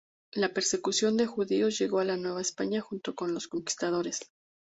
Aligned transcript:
La 0.31 0.51
persecución 0.51 1.15
de 1.15 1.27
judíos 1.27 1.77
llegó 1.77 1.99
a 1.99 2.03
la 2.05 2.17
Nueva 2.17 2.41
España 2.41 2.81
junto 2.81 3.13
con 3.13 3.35
los 3.35 3.47
conquistadores. 3.47 4.31